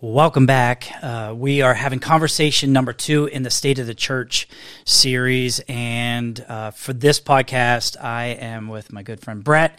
[0.00, 0.92] Welcome back.
[1.02, 4.46] Uh, we are having conversation number two in the State of the Church
[4.84, 5.58] series.
[5.66, 9.76] And uh, for this podcast, I am with my good friend Brett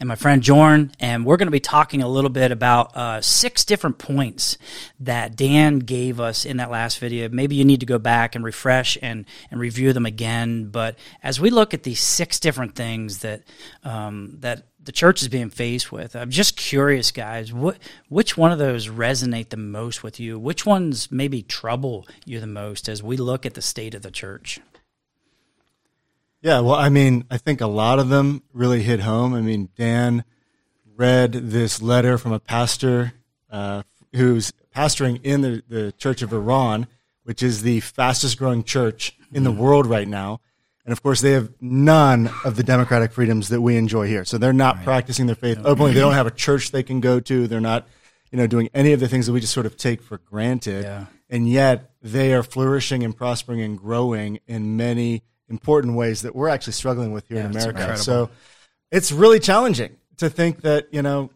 [0.00, 3.20] and my friend Jorn, and we're going to be talking a little bit about uh,
[3.20, 4.56] six different points
[5.00, 7.28] that Dan gave us in that last video.
[7.28, 10.70] Maybe you need to go back and refresh and, and review them again.
[10.70, 13.42] But as we look at these six different things that
[13.84, 16.16] um, that the church is being faced with.
[16.16, 17.76] I'm just curious, guys, what
[18.08, 20.38] which one of those resonate the most with you?
[20.38, 24.10] Which ones maybe trouble you the most as we look at the state of the
[24.10, 24.60] church?
[26.40, 29.34] Yeah, well, I mean, I think a lot of them really hit home.
[29.34, 30.24] I mean, Dan
[30.96, 33.12] read this letter from a pastor
[33.50, 33.82] uh,
[34.14, 36.86] who's pastoring in the, the Church of Iran,
[37.24, 40.40] which is the fastest growing church in the world right now.
[40.88, 44.24] And of course, they have none of the democratic freedoms that we enjoy here.
[44.24, 44.84] So they're not right.
[44.84, 45.92] practicing their faith openly.
[45.92, 47.46] They don't have a church they can go to.
[47.46, 47.86] They're not,
[48.30, 50.84] you know, doing any of the things that we just sort of take for granted.
[50.84, 51.04] Yeah.
[51.28, 56.48] And yet they are flourishing and prospering and growing in many important ways that we're
[56.48, 57.98] actually struggling with here yeah, in America.
[57.98, 58.30] So
[58.90, 61.28] it's really challenging to think that, you know,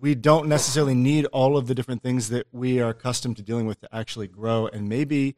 [0.00, 3.66] we don't necessarily need all of the different things that we are accustomed to dealing
[3.66, 4.68] with to actually grow.
[4.68, 5.34] And maybe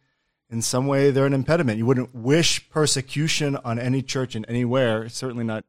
[0.52, 1.78] in some way they're an impediment.
[1.78, 5.64] You wouldn't wish persecution on any church in anywhere, certainly not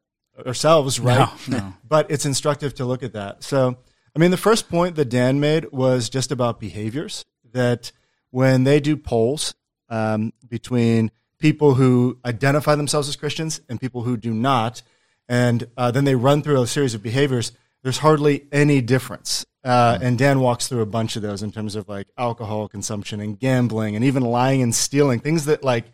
[0.45, 1.29] ourselves, right?
[1.47, 1.73] No, no.
[1.87, 3.43] but it's instructive to look at that.
[3.43, 3.77] So,
[4.15, 7.25] I mean, the first point that Dan made was just about behaviors.
[7.53, 7.91] That
[8.31, 9.55] when they do polls
[9.89, 14.81] um, between people who identify themselves as Christians and people who do not,
[15.29, 19.45] and uh, then they run through a series of behaviors, there's hardly any difference.
[19.63, 23.21] Uh, and Dan walks through a bunch of those in terms of like alcohol consumption
[23.21, 25.85] and gambling and even lying and stealing, things that like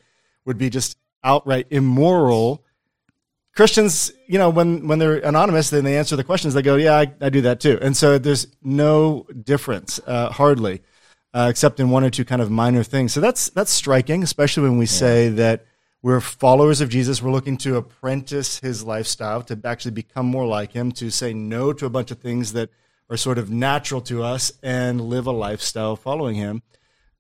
[0.45, 2.64] would be just outright immoral.
[3.56, 6.54] Christians, you know, when, when they're anonymous, then they answer the questions.
[6.54, 7.78] They go, yeah, I, I do that too.
[7.82, 10.82] And so there's no difference, uh, hardly,
[11.34, 13.14] uh, except in one or two kind of minor things.
[13.14, 14.92] So that's, that's striking, especially when we yeah.
[14.92, 15.66] say that
[16.02, 17.22] we're followers of Jesus.
[17.22, 21.73] We're looking to apprentice his lifestyle, to actually become more like him, to say no
[21.73, 22.70] to a bunch of things that–
[23.10, 26.61] are sort of natural to us and live a lifestyle following him.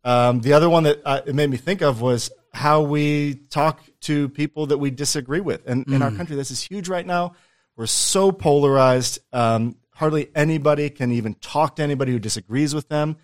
[0.03, 3.81] Um, the other one that uh, it made me think of was how we talk
[4.01, 5.67] to people that we disagree with.
[5.67, 5.95] And mm.
[5.95, 6.17] in our mm.
[6.17, 7.33] country, this is huge right now.
[7.75, 9.19] We're so polarized.
[9.33, 13.17] Um, hardly anybody can even talk to anybody who disagrees with them.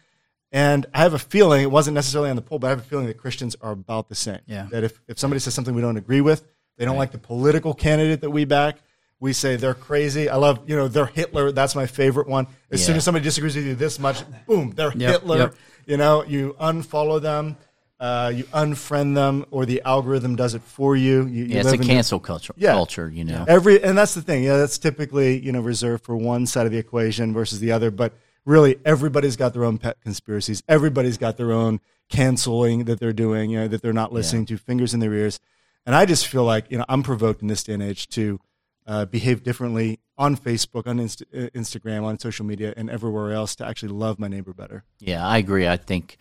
[0.52, 2.84] And I have a feeling, it wasn't necessarily on the poll, but I have a
[2.84, 4.40] feeling that Christians are about the same.
[4.46, 4.68] Yeah.
[4.72, 6.46] That if, if somebody says something we don't agree with,
[6.78, 7.00] they don't right.
[7.00, 8.78] like the political candidate that we back,
[9.20, 10.30] we say they're crazy.
[10.30, 11.52] I love, you know, they're Hitler.
[11.52, 12.48] That's my favorite one.
[12.70, 12.88] As yeah.
[12.88, 15.38] soon as somebody disagrees with you this much, boom, they're yep, Hitler.
[15.38, 15.56] Yep.
[15.88, 17.58] You know, you unfollow them,
[18.00, 21.26] uh, you unfriend them, or the algorithm does it for you.
[21.26, 22.54] you, you yeah, it's a cancel culture.
[22.58, 22.74] Yeah.
[22.74, 23.46] culture, you know.
[23.48, 24.44] Every and that's the thing.
[24.44, 27.92] Yeah, that's typically you know reserved for one side of the equation versus the other.
[27.92, 28.14] But
[28.46, 30.64] really, everybody's got their own pet conspiracies.
[30.68, 31.80] Everybody's got their own
[32.10, 33.50] canceling that they're doing.
[33.50, 34.58] You know, that they're not listening yeah.
[34.58, 35.40] to, fingers in their ears.
[35.86, 38.40] And I just feel like you know I'm provoked in this day and age to
[38.88, 43.56] uh, behave differently on Facebook, on Inst- uh, Instagram, on social media, and everywhere else
[43.56, 44.84] to actually love my neighbor better.
[45.00, 45.68] Yeah, I agree.
[45.68, 46.18] I think,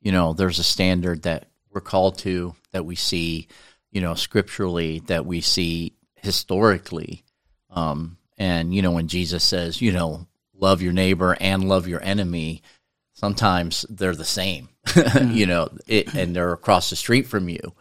[0.00, 3.48] you know, there's a standard that we're called to that we see,
[3.90, 7.24] you know, scripturally, that we see historically.
[7.70, 10.26] Um, and, you know, when Jesus says, you know,
[10.58, 12.62] love your neighbor and love your enemy,
[13.14, 14.68] sometimes they're the same,
[15.26, 17.74] you know, it, and they're across the street from you.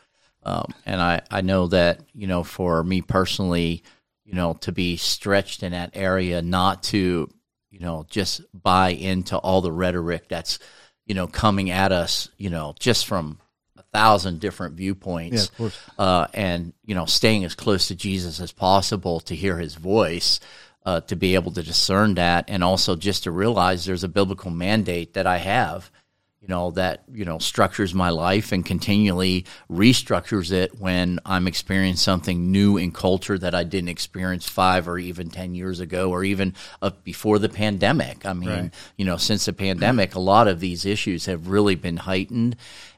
[0.44, 3.84] Um, and I, I know that, you know, for me personally,
[4.24, 7.30] you know, to be stretched in that area, not to,
[7.70, 10.60] you know, just buy into all the rhetoric that's,
[11.06, 13.40] you know, coming at us, you know, just from
[13.78, 15.52] a thousand different viewpoints.
[15.58, 19.76] Yeah, uh, and, you know, staying as close to Jesus as possible to hear his
[19.76, 20.40] voice.
[20.88, 24.50] Uh, to be able to discern that, and also just to realize there's a biblical
[24.50, 25.92] mandate that I have,
[26.40, 31.98] you know, that, you know, structures my life and continually restructures it when I'm experiencing
[31.98, 36.24] something new in culture that I didn't experience five or even 10 years ago or
[36.24, 38.26] even uh, before the pandemic.
[38.26, 38.74] I mean, right.
[38.96, 42.56] you know, since the pandemic, a lot of these issues have really been heightened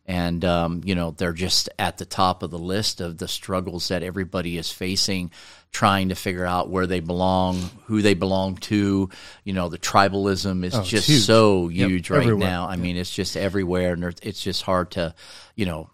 [0.10, 3.90] and um, you know they're just at the top of the list of the struggles
[3.90, 5.32] that everybody is facing
[5.72, 9.10] trying to figure out where they belong who they belong to
[9.44, 11.22] you know the tribalism is oh, just huge.
[11.22, 12.48] so huge yep, right everywhere.
[12.48, 12.80] now i yep.
[12.80, 15.14] mean it's just everywhere and it's just hard to
[15.56, 15.90] you know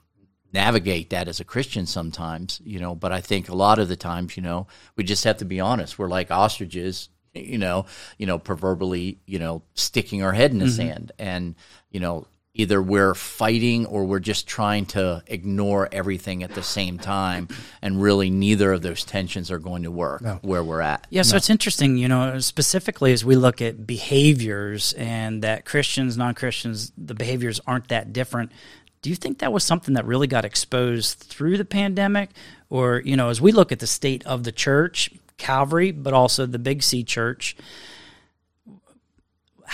[0.54, 3.98] navigate that as a christian sometimes you know but i think a lot of the
[3.98, 7.86] times you know we just have to be honest we're like ostriches you know
[8.18, 10.76] you know proverbially you know sticking our head in the mm-hmm.
[10.76, 11.56] sand and
[11.92, 16.98] you know either we're fighting or we're just trying to ignore everything at the same
[16.98, 17.48] time
[17.82, 21.36] and really neither of those tensions are going to work where we're at Yeah, so
[21.36, 26.92] it's interesting, you know, specifically as we look at behaviors and that Christians, non Christians,
[26.98, 28.52] the behaviors aren't that different.
[29.02, 32.32] Do you think that was something that really got exposed through the pandemic?
[32.70, 36.46] Or, you know, as we look at the state of the church, Calvary, but also
[36.46, 37.56] the Big C church,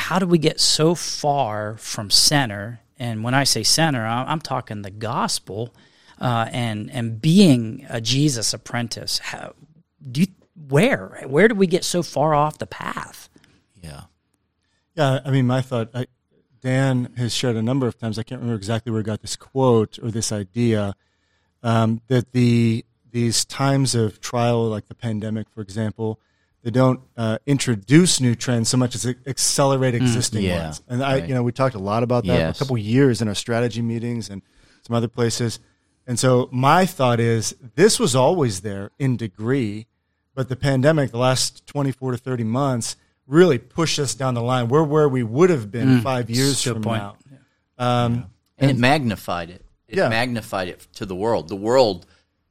[0.01, 2.81] how do we get so far from center?
[2.97, 5.73] And when I say center, I'm, I'm talking the gospel
[6.19, 9.19] uh, and and being a Jesus apprentice.
[9.19, 9.53] How,
[10.11, 10.27] do you,
[10.69, 13.29] where where did we get so far off the path?
[13.81, 14.01] yeah
[14.95, 16.07] Yeah, I mean, my thought, I,
[16.61, 18.19] Dan has shared a number of times.
[18.19, 20.95] I can't remember exactly where he got this quote or this idea
[21.63, 26.19] um, that the these times of trial, like the pandemic, for example,
[26.63, 30.81] they don't uh, introduce new trends so much as accelerate existing yeah, ones.
[30.87, 31.27] And I, right.
[31.27, 32.57] you know, we talked a lot about that Yes.
[32.57, 34.41] a couple years in our strategy meetings and
[34.85, 35.59] some other places.
[36.05, 39.87] And so my thought is this was always there in degree,
[40.35, 42.95] but the pandemic, the last 24 to 30 months,
[43.27, 44.67] really pushed us down the line.
[44.67, 47.01] We're where we would have been five years from point.
[47.01, 47.15] now.
[47.77, 48.25] Um,
[48.57, 49.65] and it magnified it.
[49.87, 50.09] It Yeah.
[50.09, 51.47] magnified it to the world.
[51.47, 52.05] The world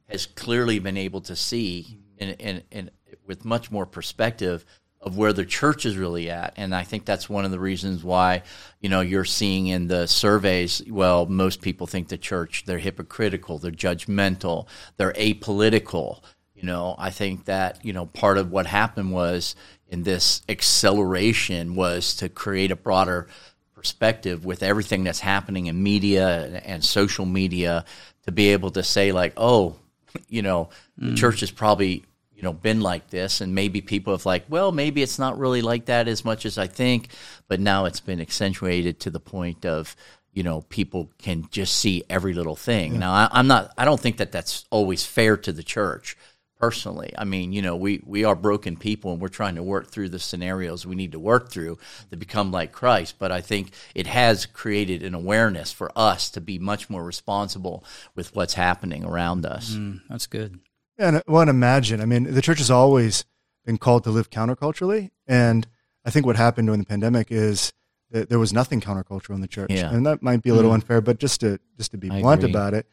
[0.07, 2.91] has clearly been able to see in, in, in,
[3.25, 4.65] with much more perspective
[5.01, 6.53] of where the church is really at.
[6.57, 8.43] And I think that's one of the reasons why,
[8.81, 13.57] you know, you're seeing in the surveys, well, most people think the church, they're hypocritical,
[13.57, 16.21] they're judgmental, they're apolitical.
[16.53, 19.55] You know, I think that, you know, part of what happened was
[19.87, 23.27] in this acceleration was to create a broader
[23.73, 27.83] perspective with everything that's happening in media and, and social media
[28.25, 29.75] to be able to say like, oh,
[30.29, 31.17] you know, the mm.
[31.17, 32.05] church is probably
[32.41, 35.61] you know been like this, and maybe people have like, well, maybe it's not really
[35.61, 37.09] like that as much as I think,
[37.47, 39.95] but now it's been accentuated to the point of
[40.33, 42.97] you know people can just see every little thing.
[42.97, 46.17] Now, I, I'm not, I don't think that that's always fair to the church
[46.57, 47.13] personally.
[47.15, 50.09] I mean, you know, we we are broken people and we're trying to work through
[50.09, 51.77] the scenarios we need to work through
[52.09, 56.41] to become like Christ, but I think it has created an awareness for us to
[56.41, 57.83] be much more responsible
[58.15, 59.75] with what's happening around us.
[59.75, 60.59] Mm, that's good.
[60.97, 63.25] And uh, one imagine, I mean, the church has always
[63.65, 65.11] been called to live counterculturally.
[65.27, 65.67] And
[66.05, 67.73] I think what happened during the pandemic is
[68.11, 69.71] that there was nothing countercultural in the church.
[69.71, 69.93] Yeah.
[69.93, 70.81] And that might be a little mm-hmm.
[70.81, 72.51] unfair, but just to, just to be I blunt agree.
[72.51, 72.87] about it.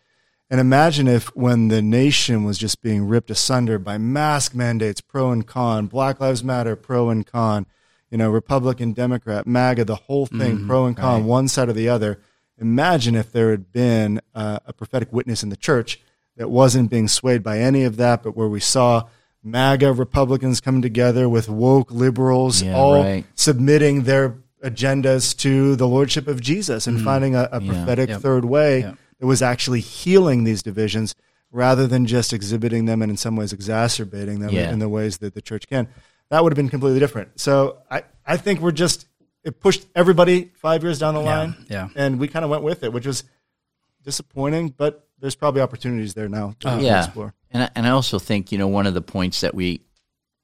[0.50, 5.30] And imagine if when the nation was just being ripped asunder by mask mandates, pro
[5.30, 7.66] and con, Black Lives Matter, pro and con,
[8.10, 10.66] you know, Republican, Democrat, MAGA, the whole thing, mm-hmm.
[10.66, 12.20] pro and con, one side or the other.
[12.58, 16.00] Imagine if there had been uh, a prophetic witness in the church
[16.38, 19.04] that wasn't being swayed by any of that, but where we saw
[19.44, 23.24] MAGA Republicans coming together with woke liberals, Yeah, all right.
[23.34, 27.04] submitting their agendas to the lordship of Jesus and mm.
[27.04, 27.72] finding a, a Yeah.
[27.72, 28.20] prophetic Yep.
[28.20, 28.96] third way Yep.
[29.20, 31.14] that was actually healing these divisions
[31.52, 34.72] rather than just exhibiting them and in some ways exacerbating them Yeah.
[34.72, 35.88] in the ways that the church can.
[36.30, 37.40] That would have been completely different.
[37.40, 39.06] So I, I think we're just,
[39.44, 41.54] it pushed everybody five years down the line.
[41.70, 41.88] yeah.
[41.96, 43.24] And we kind of went with it, which was
[44.02, 47.04] disappointing, but there's probably opportunities there now to, to yeah.
[47.04, 47.34] explore.
[47.50, 49.80] And I, and I also think you know one of the points that we,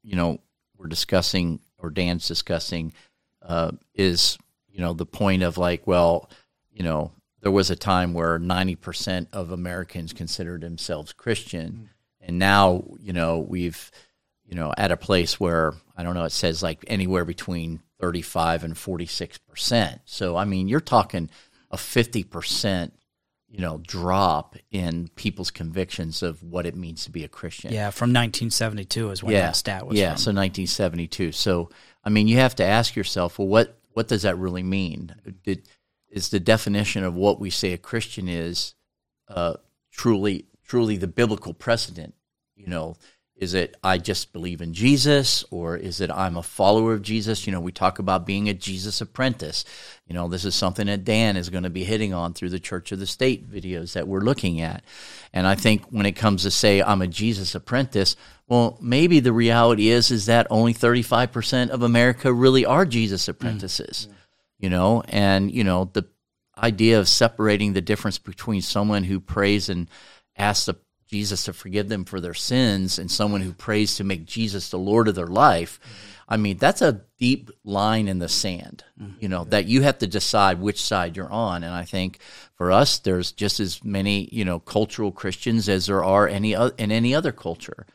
[0.03, 0.39] you know,
[0.77, 2.93] we're discussing or Dan's discussing,
[3.41, 4.37] uh, is
[4.69, 6.29] you know the point of like, well,
[6.71, 7.11] you know,
[7.41, 13.13] there was a time where ninety percent of Americans considered themselves Christian, and now you
[13.13, 13.91] know we've,
[14.43, 18.21] you know, at a place where I don't know, it says like anywhere between thirty
[18.21, 20.01] five and forty six percent.
[20.05, 21.29] So I mean, you're talking
[21.69, 22.93] a fifty percent
[23.55, 27.71] you know drop in people's convictions of what it means to be a Christian.
[27.71, 30.09] Yeah, from 1972 is when yeah, that stat was yeah.
[30.09, 30.17] from.
[30.17, 31.31] So 1972.
[31.31, 31.69] So
[32.03, 35.15] I mean, you have to ask yourself, well, what what does that really mean?
[35.43, 35.69] Did,
[36.09, 38.73] is the definition of what we say a Christian is
[39.29, 39.53] uh,
[39.89, 42.13] truly truly the biblical precedent?
[42.57, 42.97] You know,
[43.37, 47.45] is it I just believe in Jesus, or is it I'm a follower of Jesus?
[47.45, 49.65] You know, we talk about being a Jesus apprentice.
[50.07, 52.59] You know, this is something that Dan is going to be hitting on through the
[52.59, 54.83] Church of the State videos that we're looking at.
[55.33, 58.15] And I think when it comes to say I'm a Jesus apprentice,
[58.47, 63.29] well, maybe the reality is is that only 35% of America really are Jesus mm.
[63.29, 64.07] apprentices.
[64.59, 66.07] You know, and you know the
[66.57, 69.89] idea of separating the difference between someone who prays and
[70.37, 70.77] asks the
[71.07, 74.79] Jesus to forgive them for their sins and someone who prays to make Jesus the
[74.79, 75.79] Lord of their life,
[76.27, 79.13] I mean, that's a deep line in the sand, mm-hmm.
[79.19, 81.63] you know, that you have to decide which side you're on.
[81.63, 82.17] And I think
[82.55, 86.71] for us, there's just as many, you know, cultural Christians as there are any o-
[86.79, 87.85] in any other culture.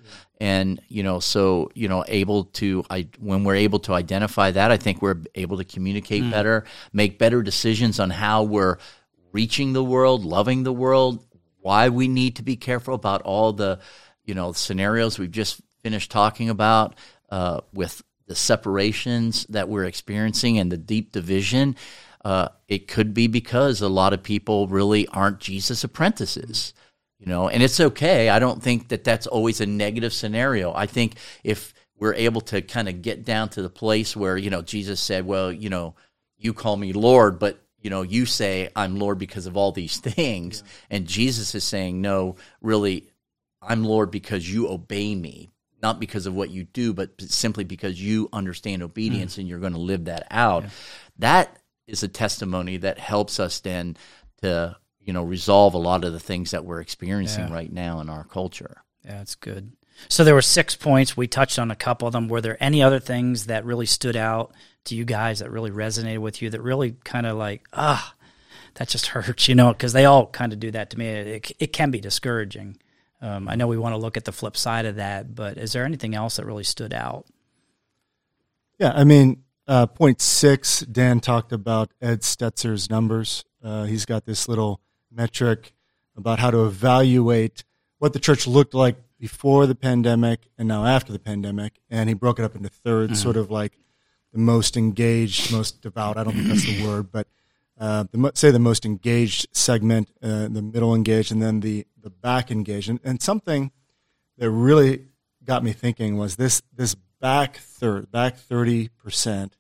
[0.40, 4.70] And, you know, so, you know, able to, I, when we're able to identify that,
[4.70, 6.30] I think we're able to communicate mm.
[6.30, 8.78] better, make better decisions on how we're
[9.32, 11.24] reaching the world, loving the world,
[11.60, 13.78] why we need to be careful about all the,
[14.24, 16.94] you know, scenarios we've just finished talking about
[17.30, 21.76] uh, with the separations that we're experiencing and the deep division.
[22.24, 26.74] Uh, it could be because a lot of people really aren't Jesus apprentices,
[27.18, 28.28] you know, and it's okay.
[28.28, 30.72] I don't think that that's always a negative scenario.
[30.74, 34.50] I think if we're able to kind of get down to the place where, you
[34.50, 35.94] know, Jesus said, well, you know,
[36.38, 39.98] you call me Lord, but you know, you say I'm Lord because of all these
[40.00, 43.10] things, and Jesus is saying, no, really,
[43.62, 45.50] I'm Lord because you obey me,
[45.82, 49.38] not because of what you do, but simply because you understand obedience mm.
[49.38, 50.64] and you're going to live that out.
[51.18, 53.96] That is a testimony that helps us then
[54.42, 57.54] to you know resolve a lot of the things that we're experiencing Yeah.
[57.54, 58.82] right now in our culture.
[59.04, 59.72] Yeah, that's good.
[60.08, 61.16] So there were six points.
[61.16, 62.28] We touched on a couple of them.
[62.28, 66.18] Were there any other things that really stood out to you guys that really resonated
[66.18, 68.14] with you that really kind of like, ah,
[68.74, 69.72] that just hurts, you know?
[69.72, 71.06] Because they all kind of do that to me.
[71.06, 72.78] It, it can be discouraging.
[73.22, 75.72] Um, I know we want to look at the flip side of that, but is
[75.72, 77.26] there anything else that really stood out?
[78.78, 83.44] Yeah, I mean, uh, point six, Dan talked about Ed Stetzer's numbers.
[83.62, 84.80] Uh, he's got this little
[85.12, 85.74] metric
[86.16, 87.64] about how to evaluate
[87.98, 91.74] what the church looked like before the pandemic and now after the pandemic.
[91.90, 93.78] And he broke it up into 3rds sort of like
[94.32, 96.16] the most engaged, most devout.
[96.16, 97.26] I don't think that's the word, but
[97.78, 102.10] uh, the, say the most engaged segment, uh, the middle engaged, and then the, the
[102.10, 102.88] back engaged.
[102.90, 103.72] And, and something
[104.38, 105.06] that really
[105.44, 109.56] got me thinking was this this back third, back thirty percent.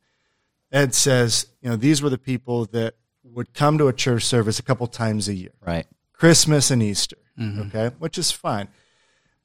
[0.70, 4.58] Ed says, you know, these were the people that would come to a church service
[4.58, 5.86] a couple times a year, Right.
[6.12, 8.68] Christmas and Easter, okay, which is fine.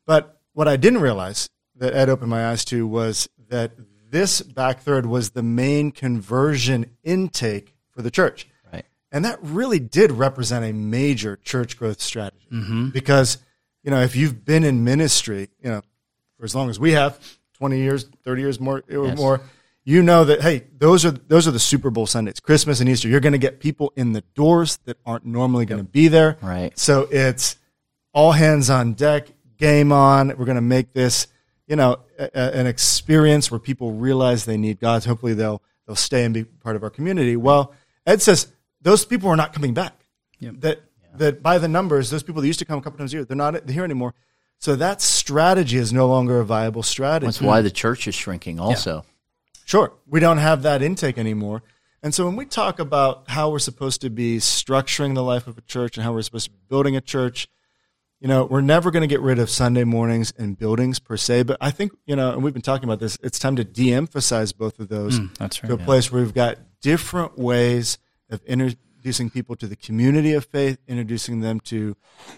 [0.06, 3.72] But what I didn't realize that Ed opened my eyes to was that
[4.10, 8.48] this back third was the main conversion intake for the church.
[8.72, 8.86] Right.
[9.12, 12.48] And that really did represent a major church growth strategy.
[12.52, 12.90] Mm-hmm.
[12.90, 13.38] Because,
[13.84, 15.82] you know, if you've been in ministry, you know,
[16.38, 17.20] for as long as we have,
[17.54, 19.18] 20 years, 30 years more or Yes.
[19.18, 19.42] more,
[19.86, 23.08] you know that hey, those are those are the Super Bowl Sundays, Christmas and Easter.
[23.08, 26.38] You're going to get people in the doors that aren't normally going to be there.
[26.42, 26.78] Right.
[26.78, 27.58] So it's
[28.12, 30.30] all hands on deck, game on.
[30.30, 31.28] We're going to make this,
[31.68, 35.04] you know, a, a- an experience where people realize they need God.
[35.06, 37.36] Hopefully they'll they'll stay and be part of our community.
[37.36, 37.74] Well,
[38.06, 38.48] Ed says
[38.82, 40.06] those people are not coming back.
[40.40, 40.54] Yep.
[40.60, 40.82] That
[41.16, 43.26] that by the numbers, those people that used to come a couple times a year,
[43.26, 44.14] they're not here anymore.
[44.60, 47.28] So that strategy is no longer a viable strategy.
[47.28, 48.60] That's why the church is shrinking.
[48.60, 49.06] Also.
[49.66, 49.94] Sure.
[50.08, 51.64] We don't have that intake anymore.
[52.04, 55.58] And so when we talk about how we're supposed to be structuring the life of
[55.58, 57.48] a church and how we're supposed to be building a church,
[58.26, 61.44] you know, we're never going to get rid of Sunday mornings and buildings per se.
[61.44, 63.94] But I think, you know, and we've been talking about this, it's time to de
[63.94, 65.70] emphasize both of those mm, that's right.
[65.70, 68.00] to a place where we've got different ways
[68.32, 71.96] of introducing people to the community of faith, introducing them to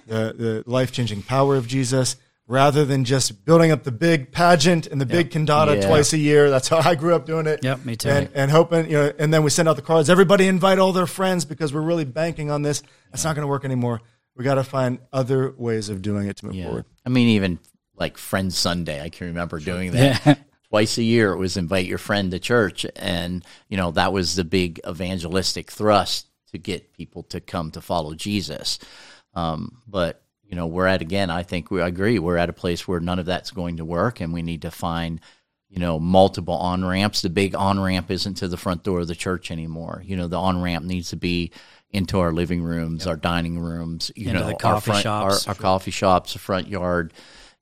[0.08, 2.17] the, the life changing power of Jesus,
[2.48, 5.88] rather than just building up the big pageant and the big cantata Yeah.
[5.88, 6.50] twice a year.
[6.50, 7.63] That's how I grew up doing it.
[7.63, 8.10] Yep, me too.
[8.10, 10.10] And, and hoping, you know, and then we send out the cards.
[10.10, 12.84] Everybody invite all their friends because we're really banking on this.
[13.12, 14.01] That's not going to work anymore.
[14.38, 16.65] We got to find other ways of doing it to move Yeah.
[16.65, 16.86] forward.
[17.06, 17.60] I mean, even
[17.96, 20.39] like Friends Sunday, I can remember doing that.
[20.70, 22.86] Twice a year, it was invite your friend to church.
[22.96, 27.82] And, you know, that was the big evangelistic thrust to get people to come to
[27.82, 28.77] follow Jesus.
[29.34, 32.20] Um, but, you know, we're at, again, I think we agree.
[32.20, 34.20] We're at a place where none of that's going to work.
[34.22, 35.20] And we need to find,
[35.70, 37.22] you know, multiple on ramps.
[37.22, 40.03] The big on ramp isn't to the front door of the church anymore.
[40.06, 41.51] You know, the on ramp needs to be
[41.91, 45.48] into our living rooms, our dining rooms, you Into know, the our coffee front, shops.
[45.48, 47.13] our, our coffee shops, the front yard,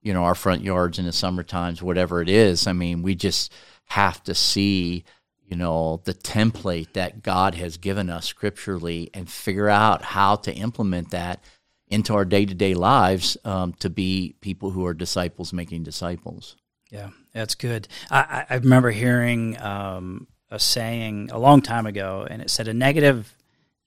[0.01, 2.67] you know, our front yards in the summer times, whatever it is.
[2.67, 3.53] I mean, we just
[3.86, 5.03] have to see,
[5.48, 10.53] you know, the template that God has given us scripturally and figure out how to
[10.53, 11.44] implement that
[11.88, 16.55] into our day to day lives um, to be people who are disciples making disciples.
[16.89, 17.88] Yeah, that's good.
[18.10, 22.67] I, I- I remember hearing um, a saying a long time ago, and it said,
[22.67, 23.36] "A negative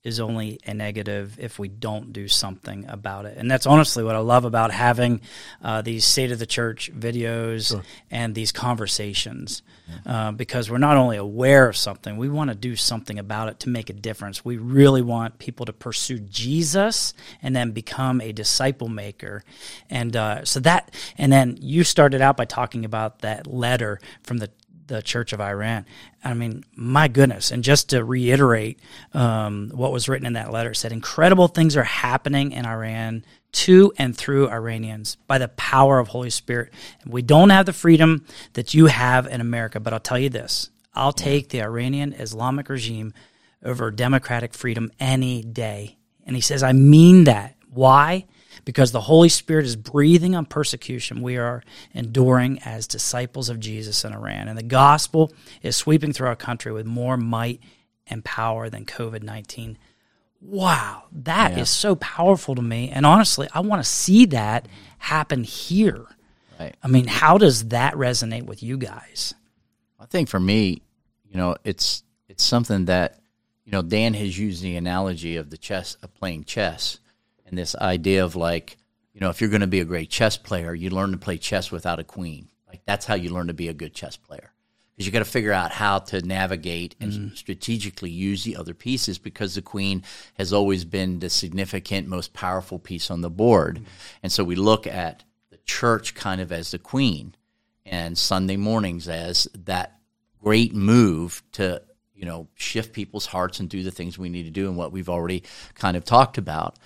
[0.09, 3.37] is only a negative if we don't do something about it.
[3.37, 5.21] And that's honestly what I love about having
[5.63, 7.83] uh, these state of the church videos sure.
[8.11, 9.63] and these conversations,
[10.07, 13.61] uh, because we're not only aware of something, we want to do something about it
[13.61, 14.45] to make a difference.
[14.45, 19.45] We really want people to pursue Jesus and then become a disciple maker.
[19.91, 24.39] And uh, so that, and then you started out by talking about that letter from
[24.39, 24.51] the
[24.89, 25.87] the Church of Iran.
[26.25, 27.51] I mean, my goodness.
[27.51, 28.81] And just to reiterate
[29.15, 33.93] um, what was written in that letter, said incredible things are happening in Iran to
[33.97, 36.73] and through Iranians by the power of Holy Spirit.
[37.07, 40.71] We don't have the freedom that you have in America, but I'll tell you this
[40.95, 43.15] I'll take the Iranian Islamic regime
[43.65, 45.97] over democratic freedom any day.
[46.27, 47.57] And he says, I mean that.
[47.71, 48.27] Why?
[48.65, 51.63] Because the Holy Spirit is breathing on persecution we are
[51.93, 54.49] enduring as disciples of Jesus in Iran.
[54.49, 57.61] And the gospel is sweeping through our country with more might
[58.07, 59.79] and power than COVID 19.
[60.41, 61.61] Wow, that yeah.
[61.61, 62.91] is so powerful to me.
[62.91, 66.07] And honestly, I want to see that happen here.
[66.61, 66.77] Right.
[66.83, 69.35] I mean, how does that resonate with you guys?
[69.99, 70.83] I think for me,
[71.29, 73.19] you know, it's it's something that
[73.65, 76.99] you know Dan has used the analogy of the chess of playing chess
[77.49, 78.77] and this idea of like,
[79.13, 81.39] you know, if you're going to be a great chess player, you learn to play
[81.39, 82.49] chess without a queen.
[82.69, 84.53] Like that's how you learn to be a good chess player.
[84.95, 87.35] Because you got to figure out how to navigate and mm-hmm.
[87.35, 90.03] strategically use the other pieces because the queen
[90.35, 93.77] has always been the significant, most powerful piece on the board.
[93.77, 93.85] Mm-hmm.
[94.25, 97.35] And so we look at the church kind of as the queen
[97.87, 100.01] and Sunday mornings as that
[100.43, 101.83] great move to
[102.15, 104.93] you know shift people's hearts and do the things we need to do and what
[104.93, 105.43] we've already
[105.75, 106.77] kind of talked about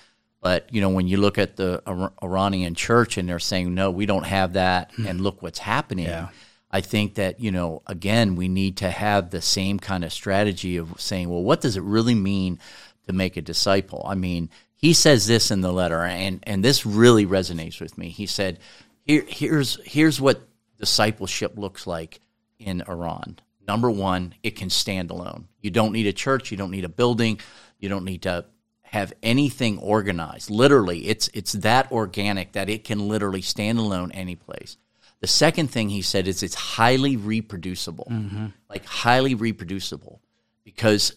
[0.43, 1.81] but you know, when you look at the
[2.23, 5.07] Iranian church and they're saying, "No, we don't have that," hmm.
[5.07, 6.07] and look what's happening.
[6.07, 6.29] Yeah.
[6.71, 10.77] I think that you know, again, we need to have the same kind of strategy
[10.77, 12.59] of saying, "Well, what does it really mean
[13.07, 16.85] to make a disciple?" I mean, he says this in the letter, and and this
[16.85, 18.09] really resonates with me.
[18.09, 18.59] He said,
[19.05, 22.21] Here, "Here's here's what discipleship looks like
[22.59, 25.47] in Iran." Number one, it can stand alone.
[25.61, 26.51] You don't need a church.
[26.51, 27.39] You don't need a building.
[27.79, 28.45] You don't need to
[28.93, 30.51] have anything organized.
[30.51, 34.77] Literally, it's it's that organic that it can literally stand alone any place.
[35.21, 38.47] The second thing he said is it's highly reproducible, mm-hmm.
[38.69, 40.21] like highly reproducible,
[40.63, 41.15] because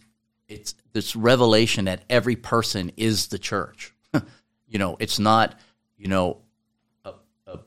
[0.47, 3.93] it's this revelation that every person is the church.
[4.67, 5.59] you know, it's not
[5.97, 6.37] you know
[7.03, 7.11] a,
[7.45, 7.59] a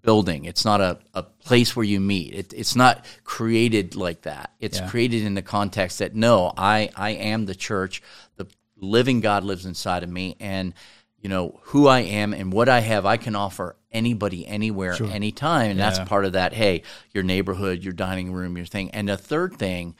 [0.00, 0.46] building.
[0.46, 2.34] It's not a, a place where you meet.
[2.34, 4.52] It, it's not created like that.
[4.60, 4.88] It's yeah.
[4.88, 8.02] created in the context that no, I I am the church.
[8.36, 8.46] The
[8.82, 10.74] living God lives inside of me, and
[11.18, 15.10] you know who I am and what I have, I can offer anybody, anywhere, sure.
[15.10, 15.90] anytime, and yeah.
[15.90, 16.52] that's part of that.
[16.52, 19.94] Hey, your neighborhood, your dining room, your thing, and the third thing,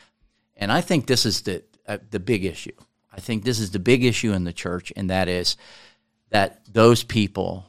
[0.56, 2.76] and I think this is the uh, the big issue.
[3.12, 5.56] I think this is the big issue in the church, and that is
[6.30, 7.66] that those people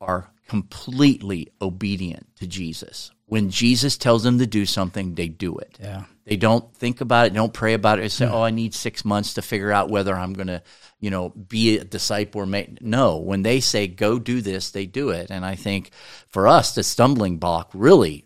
[0.00, 3.10] are completely obedient to Jesus.
[3.28, 5.78] When Jesus tells them to do something, they do it.
[5.78, 6.04] Yeah.
[6.24, 8.32] They don't think about it, don't pray about it, and say, mm.
[8.32, 10.62] "Oh, I need six months to figure out whether I'm going to,
[10.98, 14.86] you know, be a disciple or make." No, when they say, "Go do this," they
[14.86, 15.30] do it.
[15.30, 15.90] And I think
[16.28, 18.24] for us, the stumbling block really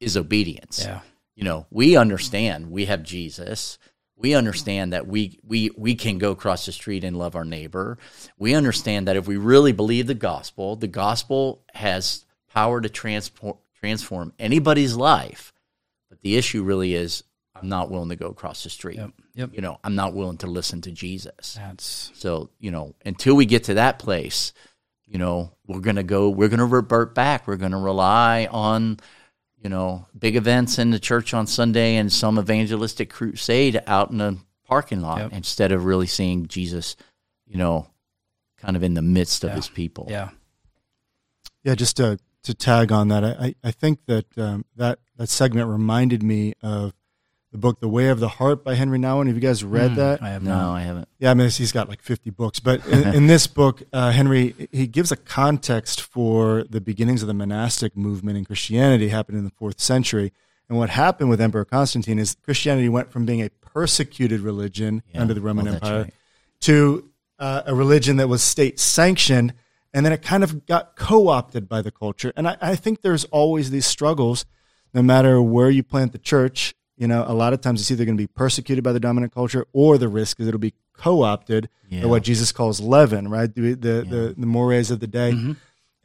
[0.00, 0.84] is obedience.
[0.84, 1.00] Yeah.
[1.34, 3.78] You know, we understand we have Jesus.
[4.16, 7.98] We understand that we we we can go across the street and love our neighbor.
[8.38, 13.56] We understand that if we really believe the gospel, the gospel has power to transform
[13.84, 15.52] transform anybody's life.
[16.08, 17.22] But the issue really is
[17.54, 18.96] I'm not willing to go across the street.
[18.96, 19.10] Yep.
[19.34, 19.50] Yep.
[19.52, 21.54] You know, I'm not willing to listen to Jesus.
[21.54, 24.52] That's so, you know, until we get to that place,
[25.06, 27.46] you know, we're going to go, we're going to revert back.
[27.46, 29.00] We're going to rely on,
[29.62, 34.18] you know, big events in the church on Sunday and some evangelistic crusade out in
[34.18, 35.32] the parking lot yep.
[35.34, 36.96] instead of really seeing Jesus,
[37.46, 37.86] you know,
[38.56, 39.56] kind of in the midst of yeah.
[39.56, 40.06] his people.
[40.08, 40.30] Yeah.
[41.64, 41.74] Yeah.
[41.74, 46.22] Just to, to tag on that, I, I think that um, that, that segment reminded
[46.22, 46.94] me of
[47.54, 49.26] the book The Way of the Heart by Henri Nouwen.
[49.26, 50.22] Have you guys read mm, that?
[50.22, 51.08] I have no, I haven't.
[51.18, 54.68] Yeah, I mean he's got like 50 books, but in, in this book, uh, Henri
[54.72, 59.44] he gives a context for the beginnings of the monastic movement in Christianity happened in
[59.44, 60.32] the fourth century.
[60.68, 65.20] And what happened with Emperor Constantine is Christianity went from being a persecuted religion yeah,
[65.20, 66.14] under the Roman well, Empire right.
[66.60, 69.54] to uh, a religion that was state sanctioned,
[69.94, 72.32] and then it kind of got co opted by the culture.
[72.36, 74.44] And I, I think there's always these struggles,
[74.92, 78.04] no matter where you plant the church you know, a lot of times it's either
[78.04, 81.68] going to be persecuted by the dominant culture or the risk is it'll be co-opted
[81.88, 82.02] yeah.
[82.02, 83.52] by what Jesus calls leaven, right?
[83.52, 84.10] The the, yeah.
[84.10, 85.32] the, the mores of the day.
[85.32, 85.52] Mm-hmm.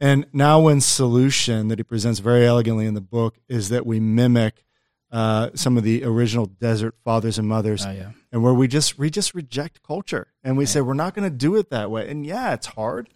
[0.00, 4.64] And Nouwen's solution that he presents very elegantly in the book is that we mimic
[5.12, 8.12] uh, some of the original desert fathers and mothers, Oh, yeah.
[8.32, 11.36] and where we just we just reject culture and we say we're not going to
[11.36, 12.08] do it that way.
[12.08, 13.10] And yeah, it's hard,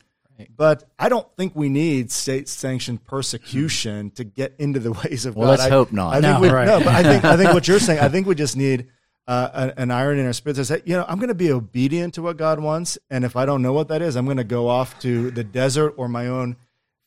[0.57, 5.37] but I don't think we need state sanctioned persecution to get into the ways of
[5.37, 5.51] Well, God.
[5.53, 6.15] let's I- hope not.
[6.15, 6.67] I think No, we, right.
[6.67, 8.01] no, but I think I think what you're saying.
[8.01, 8.89] I think we just need
[9.27, 11.51] uh, an, an iron in our spirit that says, you know, I'm going to be
[11.51, 14.37] obedient to what God wants, and if I don't know what that is, I'm going
[14.37, 16.57] to go off to the desert or my own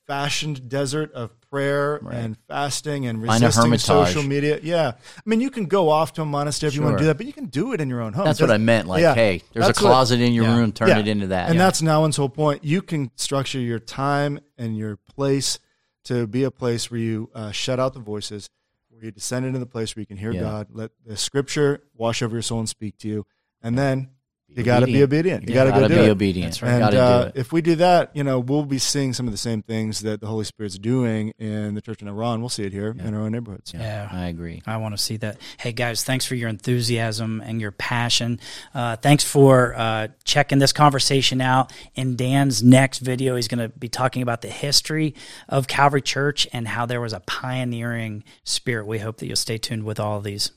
[0.08, 4.60] fashioned desert of prayer and fasting and resisting social media.
[4.62, 7.08] Yeah, I mean, you can go off to a monastery if you want to do
[7.08, 8.26] that, but you can do it in your own home.
[8.26, 8.88] That's what I meant.
[8.88, 10.58] Like, Yeah, hey, there's a that's what- closet in your yeah.
[10.58, 10.72] room.
[10.72, 11.00] Turn yeah.
[11.00, 11.50] it into that.
[11.50, 12.64] And that's Nouwen's whole point.
[12.64, 15.60] You can structure your time and your place
[16.06, 18.50] to be a place where you uh, shut out the voices,
[18.90, 20.34] where you descend into the place where you can hear.
[20.34, 23.26] God, let the scripture wash over your soul and speak to you.
[23.62, 24.10] And then
[24.58, 25.44] you got to be obedient.
[25.44, 25.50] obedient.
[25.50, 26.10] You got to go do be it.
[26.10, 26.52] obedient.
[26.52, 26.72] That's right.
[26.74, 27.36] And uh, do it.
[27.36, 30.22] if we do that, you know, we'll be seeing some of the same things that
[30.22, 32.40] the Holy Spirit's doing in the church in Iran.
[32.40, 33.74] We'll see it here in our own neighborhoods.
[33.74, 34.10] Yeah.
[34.12, 34.62] I agree.
[34.66, 35.38] I want to see that.
[35.58, 38.40] Hey guys, thanks for your enthusiasm and your passion.
[38.74, 41.72] Uh, thanks for uh, checking this conversation out.
[41.96, 45.16] In Dan's next video, he's going to be talking about the history
[45.48, 48.88] of Calvary Church and how there was a pioneering spirit.
[48.88, 50.52] We hope that you'll stay tuned with all of these.